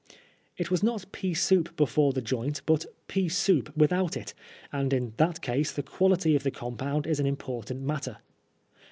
It 0.57 0.71
was 0.71 0.81
not 0.81 1.05
pea 1.11 1.35
soup 1.35 1.75
before 1.75 2.11
the 2.11 2.23
joint, 2.23 2.63
but 2.65 2.87
pea 3.07 3.29
soup 3.29 3.71
without 3.77 4.17
it, 4.17 4.33
and 4.71 4.91
in 4.93 5.13
that 5.17 5.41
case 5.41 5.71
the 5.71 5.83
quality 5.83 6.35
of 6.35 6.41
the 6.41 6.49
compound 6.49 7.05
is 7.05 7.19
an 7.19 7.27
important 7.27 7.81
matter. 7.83 8.17